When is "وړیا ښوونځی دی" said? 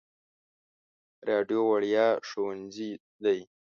1.71-3.39